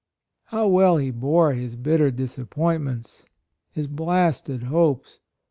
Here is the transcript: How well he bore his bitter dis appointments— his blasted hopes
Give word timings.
How 0.45 0.65
well 0.67 0.97
he 0.97 1.11
bore 1.11 1.53
his 1.53 1.75
bitter 1.75 2.09
dis 2.09 2.35
appointments— 2.39 3.23
his 3.75 3.85
blasted 3.87 4.63
hopes 4.63 5.19